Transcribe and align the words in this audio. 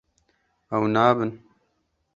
Ew 0.75 0.83
nabin. 0.93 1.31